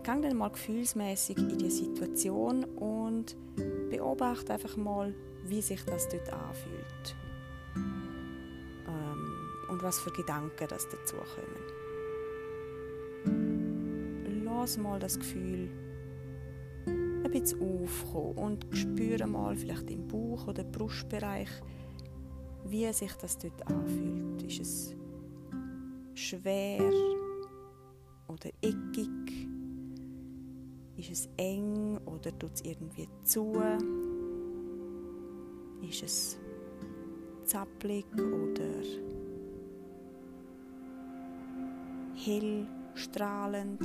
gang 0.03 0.22
dann 0.22 0.38
mal 0.38 0.50
gefühlsmäßig 0.50 1.38
in 1.38 1.58
die 1.58 1.70
Situation 1.70 2.63
und 2.63 3.36
beobachte 3.89 4.53
einfach 4.53 4.77
mal, 4.77 5.13
wie 5.43 5.62
sich 5.62 5.84
das 5.86 6.08
dort 6.10 6.31
anfühlt 6.31 7.15
ähm, 7.75 9.38
und 9.70 9.84
was 9.84 10.00
für 10.00 10.12
Gedanken 10.12 10.67
das 10.67 10.88
dazu 10.89 11.15
kommen. 11.17 11.81
Lass 14.46 14.77
mal 14.77 15.00
das 15.00 15.17
Gefühl 15.17 15.70
ein 16.86 17.31
bisschen 17.31 17.62
aufkommen 17.62 18.38
und 18.38 18.67
spüre 18.72 19.27
mal 19.27 19.55
vielleicht 19.55 19.89
im 19.89 20.08
Bauch 20.08 20.48
oder 20.48 20.63
Brustbereich, 20.63 21.50
wie 22.65 22.91
sich 22.93 23.13
das 23.13 23.38
dort 23.38 23.67
anfühlt. 23.67 24.43
Ist 24.43 24.60
es 24.60 24.96
schwer 26.13 26.91
oder 28.27 28.50
eckig? 28.62 29.21
Ist 31.01 31.10
es 31.10 31.29
eng 31.38 31.98
oder 32.05 32.38
tut 32.38 32.53
es 32.53 32.62
irgendwie 32.62 33.10
zu? 33.24 33.60
Ist 35.81 36.03
es 36.03 36.38
zappelig 37.43 38.05
oder 38.13 38.84
hell, 42.13 42.67
strahlend? 42.93 43.81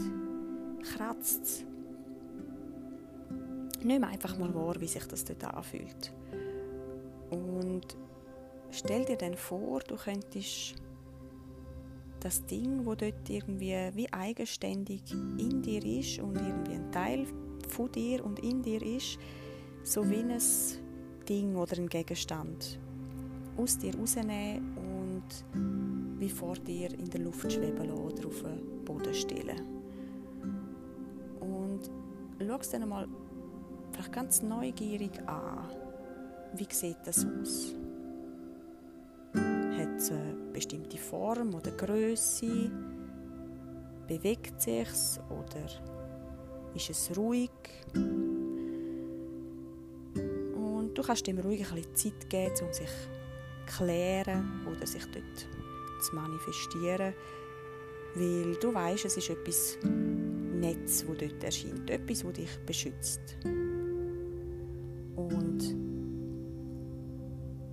Kratzt 0.82 1.42
es? 1.42 1.64
Nimm 3.82 4.04
einfach 4.04 4.36
mal 4.36 4.54
wahr, 4.54 4.78
wie 4.78 4.86
sich 4.86 5.06
das 5.06 5.24
dort 5.24 5.42
anfühlt. 5.42 6.12
Und 7.30 7.96
stell 8.70 9.06
dir 9.06 9.16
dann 9.16 9.36
vor, 9.36 9.80
du 9.80 9.96
könntest 9.96 10.74
das 12.26 12.44
Ding, 12.44 12.84
wo 12.84 12.96
dort 12.96 13.30
irgendwie 13.30 13.76
wie 13.94 14.12
eigenständig 14.12 15.12
in 15.12 15.62
dir 15.62 15.84
ist 15.84 16.18
und 16.18 16.34
irgendwie 16.34 16.72
ein 16.72 16.90
Teil 16.90 17.24
von 17.68 17.92
dir 17.92 18.24
und 18.24 18.40
in 18.40 18.62
dir 18.62 18.82
ist, 18.82 19.16
so 19.84 20.10
wie 20.10 20.16
ein 20.16 20.36
Ding 21.28 21.54
oder 21.54 21.76
ein 21.76 21.88
Gegenstand 21.88 22.80
aus 23.56 23.78
dir 23.78 23.96
rausnehmen 23.96 24.76
und 24.76 26.18
wie 26.18 26.28
vor 26.28 26.54
dir 26.54 26.92
in 26.98 27.08
der 27.08 27.20
Luft 27.20 27.52
schweben 27.52 27.86
lassen 27.86 27.92
oder 27.92 28.26
auf 28.26 28.42
den 28.42 28.84
Boden 28.84 29.14
stellen. 29.14 29.62
Und 31.38 31.88
schau 32.44 32.56
es 32.56 32.70
dann 32.70 32.82
einmal 32.82 33.06
vielleicht 33.92 34.12
ganz 34.12 34.42
neugierig 34.42 35.12
an. 35.28 35.70
Wie 36.54 36.66
sieht 36.68 36.98
das 37.04 37.24
aus? 37.24 37.76
Bestimmte 40.56 40.96
Form 40.96 41.54
oder 41.54 41.70
Größe? 41.70 42.70
Bewegt 44.08 44.62
sich 44.62 44.88
es 44.88 45.20
oder 45.28 45.66
ist 46.74 46.88
es 46.88 47.14
ruhig? 47.14 47.50
Und 50.54 50.94
du 50.94 51.02
kannst 51.02 51.28
ihm 51.28 51.40
ruhig 51.40 51.68
ein 51.68 51.74
bisschen 51.74 51.94
Zeit 51.94 52.30
geben, 52.30 52.54
um 52.66 52.72
sich 52.72 52.88
zu 52.88 53.76
klären 53.76 54.66
oder 54.66 54.86
sich 54.86 55.04
dort 55.04 55.46
zu 56.02 56.14
manifestieren, 56.14 57.12
weil 58.14 58.54
du 58.54 58.72
weißt, 58.72 59.04
es 59.04 59.18
ist 59.18 59.28
etwas 59.28 59.76
Netz, 59.82 61.04
wo 61.06 61.12
dort 61.12 61.44
erscheint, 61.44 61.90
etwas, 61.90 62.24
wo 62.24 62.30
dich 62.30 62.58
beschützt. 62.64 63.36
Und 65.16 65.76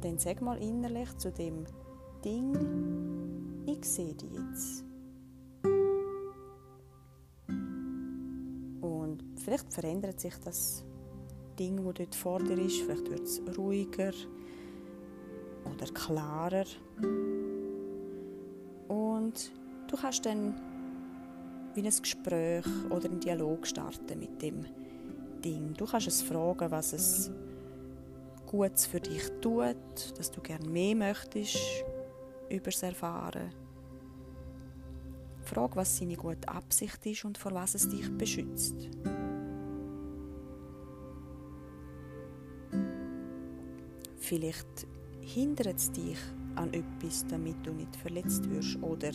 dann 0.01 0.17
sag 0.17 0.41
mal 0.41 0.61
innerlich 0.61 1.15
zu 1.15 1.31
dem 1.31 1.63
Ding, 2.23 3.65
ich 3.65 3.83
sehe 3.83 4.13
dich 4.13 4.31
jetzt. 4.31 4.85
Und 8.81 9.23
vielleicht 9.43 9.73
verändert 9.73 10.21
sich 10.21 10.35
das 10.37 10.85
Ding, 11.59 11.83
das 11.83 11.93
dort 11.95 12.15
vor 12.15 12.39
dir 12.39 12.57
ist. 12.57 12.81
Vielleicht 12.81 13.09
wird 13.09 13.23
es 13.23 13.41
ruhiger 13.57 14.13
oder 15.65 15.85
klarer. 15.93 16.65
Und 18.87 19.51
du 19.87 19.97
kannst 19.97 20.25
dann 20.25 20.55
wie 21.73 21.81
ein 21.81 22.01
Gespräch 22.01 22.65
oder 22.89 23.09
einen 23.09 23.19
Dialog 23.19 23.67
starten 23.67 24.19
mit 24.19 24.41
dem 24.41 24.65
Ding. 25.43 25.73
Du 25.73 25.85
kannst 25.85 26.07
es 26.07 26.21
fragen, 26.21 26.71
was 26.71 26.93
es 26.93 27.31
Gutes 28.45 28.85
für 28.85 29.01
dich 29.01 29.29
tut, 29.41 29.75
dass 30.17 30.31
du 30.31 30.39
gerne 30.41 30.69
mehr 30.69 30.95
möchtest 30.95 31.83
über 32.49 32.69
es 32.69 32.83
erfahren. 32.83 33.51
Frag, 35.43 35.75
was 35.75 35.97
seine 35.97 36.15
gute 36.15 36.47
Absicht 36.47 37.05
ist 37.05 37.25
und 37.25 37.37
vor 37.37 37.53
was 37.53 37.75
es 37.75 37.89
dich 37.89 38.09
beschützt. 38.17 38.89
Vielleicht 44.17 44.87
hindert 45.21 45.77
es 45.77 45.91
dich 45.91 46.17
an 46.55 46.73
etwas, 46.73 47.25
damit 47.27 47.57
du 47.65 47.73
nicht 47.73 47.95
verletzt 47.95 48.49
wirst, 48.49 48.81
oder 48.81 49.11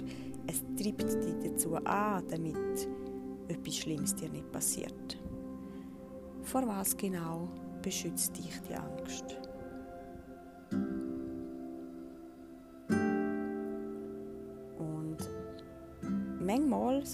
es 0.47 0.63
treibt 0.77 1.03
dich 1.03 1.35
dazu 1.43 1.77
an, 1.77 2.25
damit 2.29 2.89
etwas 3.49 3.77
Schlimmes 3.77 4.15
dir 4.15 4.29
nicht 4.29 4.51
passiert. 4.53 5.19
Vor 6.43 6.67
was 6.67 6.97
genau 6.97 7.49
beschützt 7.83 8.37
dich 8.37 8.61
die 8.69 8.75
Angst? 8.75 9.38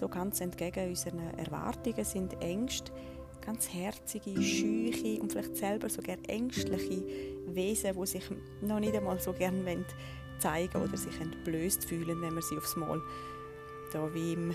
So 0.05 0.09
ganz 0.09 0.43
entgegen 0.43 0.91
unseren 0.91 1.19
Erwartungen, 1.39 2.05
sind 2.05 2.35
Ängste 2.43 2.93
ganz 3.41 3.73
herzige, 3.73 4.41
scheuche 4.43 5.19
und 5.21 5.33
vielleicht 5.33 5.57
selber 5.57 5.89
sogar 5.89 6.17
ängstliche 6.29 7.03
Wesen, 7.47 7.95
die 7.99 8.07
sich 8.07 8.25
noch 8.61 8.81
nicht 8.81 8.95
einmal 8.95 9.19
so 9.19 9.33
gerne 9.33 9.85
zeigen 10.39 10.83
oder 10.83 10.97
sich 10.97 11.19
entblößt 11.19 11.87
fühlen, 11.87 12.21
wenn 12.21 12.35
man 12.35 12.43
sie 12.43 12.57
aufs 12.57 12.77
Mal 12.77 13.01
da 13.93 14.13
wie 14.13 14.35
im, 14.35 14.55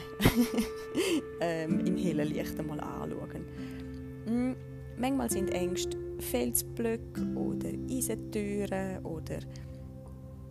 ähm, 1.42 1.80
im 1.86 1.98
hellen 1.98 2.28
Licht 2.28 2.60
einmal 2.60 2.80
anschauen. 2.80 3.46
Mm, 4.28 4.56
manchmal 5.00 5.32
sind 5.32 5.52
Ängste 5.52 5.98
Felsblöcke 6.20 7.26
oder 7.36 7.70
Eisentüren 7.90 9.04
oder 9.04 9.40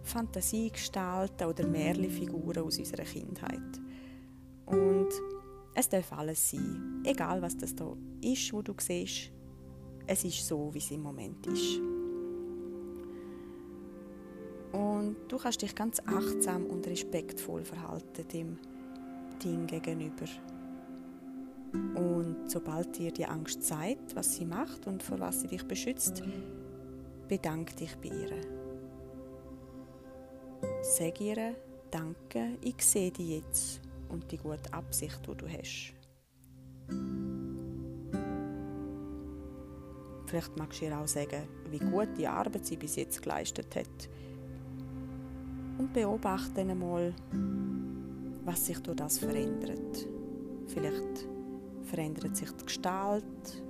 Fantasiegestalten 0.02 1.46
oder 1.46 1.66
Märchenfiguren 1.66 2.64
aus 2.64 2.78
unserer 2.78 3.04
Kindheit. 3.04 3.80
Und 4.70 5.08
es 5.74 5.88
darf 5.88 6.12
alles 6.12 6.50
sein, 6.50 7.02
egal 7.04 7.40
was 7.40 7.56
das 7.56 7.74
da 7.74 7.96
ist, 8.20 8.52
wo 8.52 8.62
du 8.62 8.74
siehst. 8.78 9.30
Es 10.06 10.24
ist 10.24 10.46
so, 10.46 10.70
wie 10.72 10.78
es 10.78 10.90
im 10.90 11.02
Moment 11.02 11.46
ist. 11.46 11.80
Und 14.72 15.16
du 15.28 15.38
kannst 15.38 15.62
dich 15.62 15.74
ganz 15.74 16.00
achtsam 16.00 16.66
und 16.66 16.86
respektvoll 16.86 17.64
verhalten 17.64 18.28
dem 18.28 18.58
Ding 19.42 19.66
gegenüber. 19.66 20.26
Und 21.72 22.50
sobald 22.50 22.98
dir 22.98 23.12
die 23.12 23.26
Angst 23.26 23.62
zeigt, 23.62 24.16
was 24.16 24.34
sie 24.34 24.46
macht 24.46 24.86
und 24.86 25.02
vor 25.02 25.20
was 25.20 25.42
sie 25.42 25.48
dich 25.48 25.64
beschützt, 25.64 26.22
bedank 27.28 27.76
dich 27.76 27.96
bei 27.96 28.08
ihr. 28.08 28.30
Sag 30.82 31.20
ihr, 31.20 31.54
danke, 31.90 32.58
ich 32.62 32.82
sehe 32.82 33.10
dich 33.10 33.28
jetzt 33.28 33.87
und 34.08 34.30
die 34.30 34.38
gute 34.38 34.72
Absicht, 34.72 35.20
die 35.26 35.36
du 35.36 35.48
hast. 35.48 35.94
Vielleicht 40.26 40.56
magst 40.58 40.80
du 40.80 40.84
ihr 40.84 40.98
auch 40.98 41.08
sagen, 41.08 41.48
wie 41.70 41.78
gut 41.78 42.08
die 42.18 42.26
Arbeit 42.26 42.66
sie 42.66 42.76
bis 42.76 42.96
jetzt 42.96 43.22
geleistet 43.22 43.74
hat. 43.74 44.08
Und 45.78 45.92
beobachte 45.92 46.52
dann 46.54 46.70
einmal, 46.70 47.14
was 48.44 48.66
sich 48.66 48.78
durch 48.80 48.96
das 48.96 49.18
verändert. 49.18 50.06
Vielleicht 50.66 51.26
verändert 51.84 52.36
sich 52.36 52.50
die 52.52 52.64
Gestalt, 52.64 53.62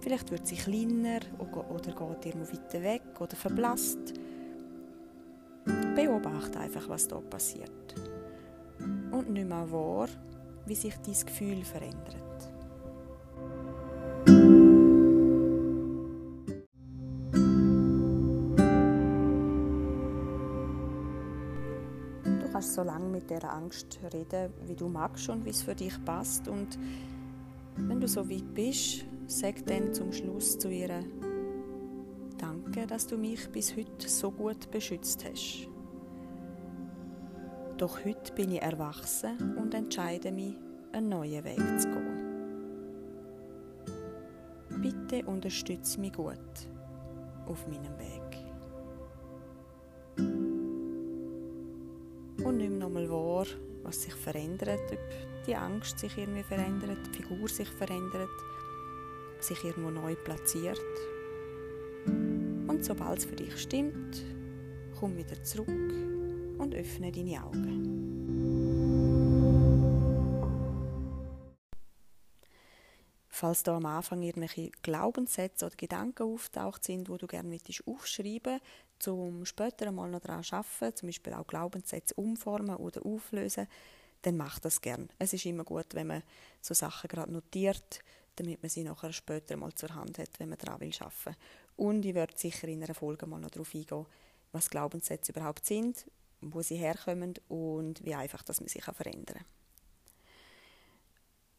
vielleicht 0.00 0.30
wird 0.32 0.46
sie 0.46 0.56
kleiner 0.56 1.20
oder 1.38 2.16
geht 2.20 2.34
immer 2.34 2.52
weiter 2.52 2.82
weg 2.82 3.02
oder 3.20 3.36
verblasst. 3.36 4.14
Beobachte 5.94 6.58
einfach, 6.58 6.88
was 6.88 7.06
da 7.06 7.20
passiert. 7.20 7.94
Nimm 9.32 9.48
mal 9.48 9.70
wahr, 9.72 10.08
wie 10.66 10.74
sich 10.74 10.94
dein 10.98 11.26
Gefühl 11.26 11.64
verändert. 11.64 12.22
kannst 22.62 22.74
so 22.74 22.82
lange 22.82 23.08
mit 23.08 23.28
der 23.28 23.52
Angst 23.52 23.98
reden, 24.12 24.52
wie 24.66 24.76
du 24.76 24.86
magst 24.86 25.28
und 25.28 25.44
wie 25.44 25.50
es 25.50 25.62
für 25.62 25.74
dich 25.74 25.94
passt. 26.04 26.46
Und 26.46 26.78
wenn 27.76 28.00
du 28.00 28.06
so 28.06 28.28
weit 28.30 28.54
bist, 28.54 29.04
sag 29.26 29.66
dann 29.66 29.92
zum 29.92 30.12
Schluss 30.12 30.58
zu 30.58 30.70
ihr, 30.70 31.04
danke, 32.38 32.86
dass 32.86 33.08
du 33.08 33.18
mich 33.18 33.48
bis 33.48 33.74
heute 33.74 34.08
so 34.08 34.30
gut 34.30 34.70
beschützt 34.70 35.24
hast. 35.24 35.71
Doch 37.82 37.98
heute 38.04 38.32
bin 38.34 38.52
ich 38.52 38.62
erwachsen 38.62 39.56
und 39.56 39.74
entscheide 39.74 40.30
mich, 40.30 40.54
einen 40.92 41.08
neuen 41.08 41.42
Weg 41.42 41.58
zu 41.80 41.88
gehen. 41.88 42.22
Bitte 44.80 45.26
unterstütze 45.28 45.98
mich 45.98 46.12
gut 46.12 46.38
auf 47.44 47.66
meinem 47.66 47.98
Weg. 47.98 48.12
und 52.44 52.58
nimm 52.58 52.78
nochmal 52.78 53.10
wahr, 53.10 53.46
was 53.82 54.02
sich 54.02 54.14
verändert, 54.14 54.92
ob 54.92 55.44
die 55.44 55.56
Angst 55.56 55.98
sich 55.98 56.16
irgendwie 56.16 56.44
verändert, 56.44 56.98
die 57.08 57.20
Figur 57.20 57.48
sich 57.48 57.68
verändert, 57.68 58.30
sich 59.40 59.64
irgendwo 59.64 59.90
neu 59.90 60.14
platziert. 60.14 60.80
Und 62.06 62.84
sobald 62.84 63.18
es 63.18 63.24
für 63.24 63.34
dich 63.34 63.56
stimmt, 63.56 64.24
komm 65.00 65.16
wieder 65.16 65.42
zurück 65.42 66.11
und 66.62 66.74
öffne 66.74 67.10
deine 67.10 67.44
Augen. 67.44 68.02
Falls 73.28 73.64
da 73.64 73.76
am 73.76 73.86
Anfang 73.86 74.22
irgendwelche 74.22 74.70
Glaubenssätze 74.82 75.66
oder 75.66 75.74
Gedanken 75.74 76.22
auftaucht 76.22 76.84
sind, 76.84 77.08
wo 77.08 77.16
du 77.16 77.26
gerne 77.26 77.58
aufschreiben 77.86 78.60
zum 79.00 79.44
später 79.44 79.90
mal 79.90 80.08
noch 80.08 80.20
daran 80.20 80.44
arbeiten, 80.48 80.96
zum 80.96 81.08
Beispiel 81.08 81.32
auch 81.34 81.46
Glaubenssätze 81.46 82.14
umformen 82.14 82.76
oder 82.76 83.04
auflösen, 83.04 83.66
dann 84.22 84.36
mach 84.36 84.60
das 84.60 84.80
gern. 84.80 85.08
Es 85.18 85.32
ist 85.32 85.44
immer 85.44 85.64
gut, 85.64 85.86
wenn 85.94 86.06
man 86.06 86.22
so 86.60 86.72
Sachen 86.72 87.08
gerade 87.08 87.32
notiert, 87.32 87.98
damit 88.36 88.62
man 88.62 88.70
sie 88.70 88.84
nachher 88.84 89.12
später 89.12 89.56
mal 89.56 89.74
zur 89.74 89.92
Hand 89.92 90.18
hat, 90.18 90.38
wenn 90.38 90.50
man 90.50 90.58
daran 90.58 90.80
will 90.80 90.92
arbeiten. 91.00 91.36
Und 91.76 92.04
ich 92.04 92.14
werde 92.14 92.38
sicher 92.38 92.68
in 92.68 92.84
einer 92.84 92.94
Folge 92.94 93.26
mal 93.26 93.40
noch 93.40 93.50
darauf 93.50 93.74
eingehen, 93.74 94.06
was 94.52 94.70
Glaubenssätze 94.70 95.32
überhaupt 95.32 95.66
sind, 95.66 96.06
wo 96.42 96.62
sie 96.62 96.76
herkommen 96.76 97.34
und 97.48 98.04
wie 98.04 98.14
einfach 98.14 98.42
dass 98.42 98.60
man 98.60 98.68
sich 98.68 98.84
verändern 98.84 99.36
kann. 99.38 99.46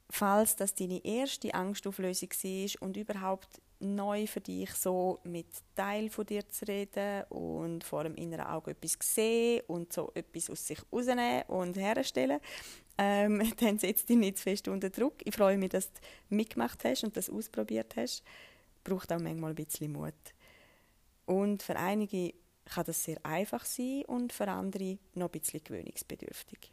Falls 0.09 0.55
das 0.55 0.75
deine 0.75 1.03
erste 1.03 1.53
Angstauflösung 1.55 2.29
war 2.29 2.83
und 2.83 2.97
überhaupt 2.97 3.61
neu 3.79 4.27
für 4.27 4.41
dich, 4.41 4.71
so 4.73 5.19
mit 5.23 5.47
Teil 5.75 6.09
von 6.09 6.25
dir 6.25 6.47
zu 6.47 6.65
reden 6.67 7.23
und 7.29 7.83
vor 7.83 8.03
dem 8.03 8.15
inneren 8.15 8.45
Auge 8.45 8.71
etwas 8.71 8.97
sehen 9.01 9.63
und 9.67 9.91
so 9.91 10.11
etwas 10.13 10.49
aus 10.49 10.67
sich 10.67 10.79
rausnehmen 10.91 11.43
und 11.47 11.77
herstellen, 11.77 12.39
ähm, 12.97 13.51
dann 13.59 13.79
setzt 13.79 14.09
dich 14.09 14.17
nicht 14.17 14.37
zu 14.37 14.43
fest 14.43 14.67
unter 14.67 14.89
Druck. 14.89 15.15
Ich 15.23 15.35
freue 15.35 15.57
mich, 15.57 15.69
dass 15.69 15.91
du 15.91 15.99
mitgemacht 16.29 16.83
hast 16.85 17.03
und 17.03 17.17
das 17.17 17.29
ausprobiert 17.29 17.95
hast. 17.95 18.23
Braucht 18.83 19.11
auch 19.11 19.19
manchmal 19.19 19.51
ein 19.51 19.55
bisschen 19.55 19.91
Mut. 19.91 20.13
Und 21.25 21.63
für 21.63 21.75
einige 21.75 22.33
kann 22.65 22.85
das 22.85 23.03
sehr 23.03 23.23
einfach 23.25 23.65
sein 23.65 24.03
und 24.07 24.33
für 24.33 24.47
andere 24.47 24.97
noch 25.15 25.27
ein 25.27 25.31
bisschen 25.31 25.63
gewöhnungsbedürftig. 25.63 26.71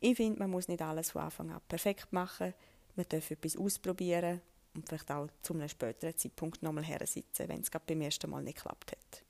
Ich 0.00 0.16
finde, 0.16 0.38
man 0.38 0.50
muss 0.50 0.68
nicht 0.68 0.82
alles 0.82 1.12
von 1.12 1.22
Anfang 1.22 1.50
an 1.50 1.60
perfekt 1.68 2.12
machen. 2.12 2.54
Man 2.96 3.06
darf 3.08 3.30
etwas 3.30 3.56
ausprobieren 3.56 4.40
und 4.74 4.88
vielleicht 4.88 5.10
auch 5.10 5.28
zu 5.42 5.54
einem 5.54 5.68
späteren 5.68 6.16
Zeitpunkt 6.16 6.62
nochmal 6.62 6.84
her 6.84 7.06
sitzen, 7.06 7.48
wenn 7.48 7.60
es 7.60 7.70
gerade 7.70 7.84
beim 7.86 8.00
ersten 8.00 8.30
Mal 8.30 8.42
nicht 8.42 8.56
geklappt 8.56 8.92
hat. 8.92 9.22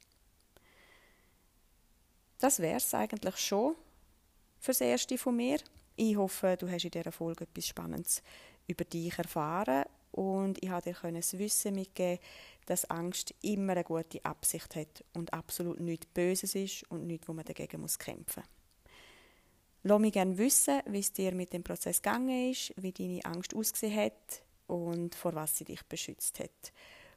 Das 2.39 2.59
wäre 2.59 2.77
es 2.77 2.93
eigentlich 2.93 3.37
schon 3.37 3.75
für 4.59 4.73
das 4.73 4.81
Erste 4.81 5.17
von 5.17 5.37
mir. 5.37 5.59
Ich 5.97 6.17
hoffe, 6.17 6.57
du 6.59 6.69
hast 6.69 6.85
in 6.85 6.91
dieser 6.91 7.13
Folge 7.13 7.45
etwas 7.45 7.69
Spannendes 7.69 8.23
über 8.67 8.85
dich 8.85 9.17
erfahren 9.17 9.85
und 10.15 10.63
ich 10.63 10.71
habe 10.71 10.93
dir 10.93 11.13
das 11.13 11.39
Wissen 11.39 11.75
mitgeben, 11.75 12.21
dass 12.67 12.89
Angst 12.89 13.35
immer 13.43 13.73
eine 13.73 13.83
gute 13.83 14.25
Absicht 14.25 14.77
hat 14.77 15.05
und 15.13 15.35
absolut 15.35 15.81
nichts 15.81 16.07
Böses 16.07 16.55
ist 16.55 16.89
und 16.91 17.07
nichts, 17.07 17.29
wo 17.29 17.33
man 17.33 17.45
dagegen 17.45 17.81
muss 17.81 17.99
kämpfen 17.99 18.45
muss. 18.45 18.93
Lass 19.83 20.01
mich 20.01 20.13
gerne 20.13 20.39
wissen, 20.39 20.81
wie 20.87 21.01
es 21.01 21.13
dir 21.13 21.35
mit 21.35 21.53
dem 21.53 21.65
Prozess 21.65 22.01
gegangen 22.01 22.51
ist, 22.51 22.73
wie 22.77 22.93
deine 22.93 23.25
Angst 23.25 23.55
ausgesehen 23.55 23.97
hat, 23.97 24.45
und 24.67 25.15
vor 25.15 25.35
was 25.35 25.59
sie 25.59 25.65
dich 25.65 25.83
beschützt 25.83 26.39
hat. 26.39 26.73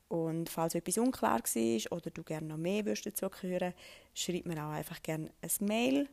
Und 0.10 0.50
falls 0.50 0.76
etwas 0.76 0.98
unklar 0.98 1.40
war 1.40 1.98
oder 1.98 2.10
du 2.10 2.24
gerne 2.24 2.48
noch 2.48 2.58
mehr 2.58 2.84
dazu 2.84 3.30
hören 3.42 3.74
schreib 4.14 4.46
mir 4.46 4.66
auch 4.66 4.72
einfach 4.72 5.02
gerne 5.04 5.32
ein 5.42 5.66
Mail 5.66 6.10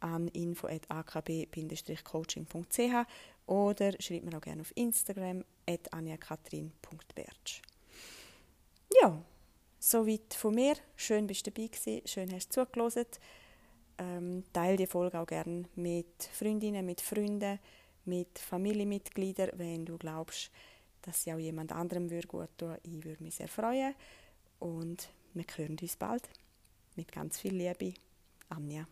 an 0.00 0.26
info.akb-coaching.ch 0.28 3.06
oder 3.46 3.92
schreib 4.00 4.24
mir 4.24 4.36
auch 4.36 4.40
gerne 4.40 4.62
auf 4.62 4.72
Instagram 4.76 5.44
at 5.68 5.92
anjakatrin.bertsch. 5.92 7.62
Ja, 9.00 9.22
soweit 9.78 10.34
von 10.34 10.54
mir. 10.54 10.74
Schön 10.96 11.26
bist 11.26 11.46
du 11.46 11.50
dabei 11.50 11.68
gewesen, 11.68 12.06
schön 12.06 12.32
hast 12.32 12.56
du 12.56 12.64
zugelassen. 12.64 13.06
Ähm, 13.98 14.44
teile 14.52 14.76
die 14.76 14.86
Folge 14.86 15.18
auch 15.18 15.26
gerne 15.26 15.64
mit 15.74 16.28
Freundinnen, 16.32 16.84
mit 16.84 17.00
Freunden 17.00 17.58
mit 18.06 18.38
Familienmitgliedern, 18.38 19.50
wenn 19.54 19.84
du 19.84 19.98
glaubst, 19.98 20.50
dass 21.02 21.22
sie 21.22 21.32
auch 21.32 21.38
jemand 21.38 21.72
anderem 21.72 22.10
würde 22.10 22.28
gut 22.28 22.48
tun. 22.56 22.76
Ich 22.82 23.04
würde 23.04 23.22
mich 23.22 23.36
sehr 23.36 23.48
freuen 23.48 23.94
und 24.58 25.08
wir 25.34 25.44
hören 25.56 25.76
uns 25.80 25.96
bald. 25.96 26.28
Mit 26.94 27.12
ganz 27.12 27.38
viel 27.38 27.54
Liebe, 27.54 27.94
Anja. 28.48 28.86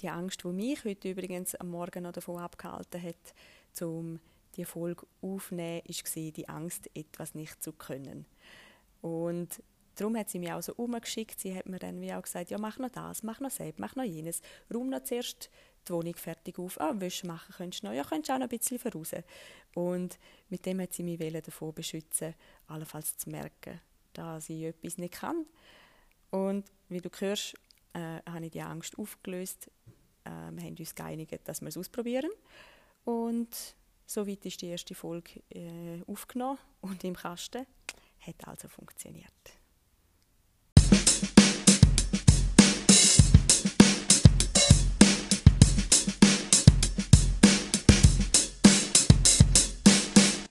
Die 0.00 0.08
Angst, 0.08 0.44
die 0.44 0.48
mich 0.48 0.84
heute 0.84 1.10
übrigens 1.10 1.54
am 1.56 1.70
Morgen 1.70 2.04
noch 2.04 2.12
davon 2.12 2.38
abgehalten 2.38 3.02
hat, 3.02 3.34
um 3.82 4.20
die 4.56 4.64
Folge 4.64 5.06
aufzunehmen, 5.20 5.82
war 5.86 6.32
die 6.32 6.48
Angst, 6.48 6.90
etwas 6.94 7.34
nicht 7.34 7.62
zu 7.62 7.72
können. 7.72 8.26
Und 9.00 9.62
Darum 9.98 10.16
hat 10.16 10.30
sie 10.30 10.38
mich 10.38 10.52
auch 10.52 10.62
so 10.62 10.72
umgeschickt. 10.74 11.40
Sie 11.40 11.52
hat 11.56 11.68
mir 11.68 11.80
dann 11.80 12.00
wie 12.00 12.12
auch 12.12 12.22
gesagt, 12.22 12.50
ja, 12.50 12.58
mach 12.58 12.78
noch 12.78 12.90
das, 12.90 13.24
mach 13.24 13.40
noch 13.40 13.50
das, 13.50 13.74
mach 13.78 13.96
noch 13.96 14.04
jenes. 14.04 14.40
Räum 14.72 14.90
noch 14.90 15.02
zuerst 15.02 15.50
die 15.88 15.92
Wohnung 15.92 16.14
fertig 16.14 16.56
auf. 16.60 16.80
Ah, 16.80 16.94
Wäsche 17.00 17.26
machen 17.26 17.52
könntest 17.56 17.82
du 17.82 17.88
noch. 17.88 17.94
Ja, 17.94 18.04
könntest 18.04 18.30
auch 18.30 18.38
noch 18.38 18.44
ein 18.44 18.48
bisschen 18.48 18.78
voraus. 18.78 19.10
Und 19.74 20.16
mit 20.50 20.64
dem 20.66 20.80
hat 20.80 20.92
sie 20.92 21.02
mich 21.02 21.18
davor 21.18 21.72
beschützen, 21.72 22.34
allenfalls 22.68 23.16
zu 23.16 23.28
merken, 23.28 23.80
dass 24.12 24.48
ich 24.48 24.62
etwas 24.62 24.98
nicht 24.98 25.14
kann. 25.14 25.46
Und 26.30 26.70
wie 26.88 27.00
du 27.00 27.10
hörst, 27.18 27.54
äh, 27.94 28.20
habe 28.24 28.46
ich 28.46 28.52
die 28.52 28.62
Angst 28.62 28.96
aufgelöst. 28.98 29.68
Äh, 30.28 30.52
wir 30.52 30.64
haben 30.64 30.76
uns 30.78 30.94
geeinigt, 30.94 31.40
dass 31.44 31.60
wir 31.60 31.68
es 31.68 31.76
ausprobieren. 31.76 32.30
Und 33.04 33.74
soweit 34.06 34.44
ist 34.44 34.60
die 34.62 34.66
erste 34.66 34.94
Folge 34.94 35.40
äh, 35.50 36.02
aufgenommen 36.06 36.58
und 36.80 37.02
im 37.04 37.14
Kasten. 37.14 37.66
Hat 38.20 38.46
also 38.46 38.68
funktioniert. 38.68 39.57